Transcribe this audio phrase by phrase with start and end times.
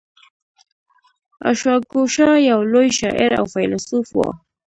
[1.49, 4.19] اشواګوشا یو لوی شاعر او فیلسوف و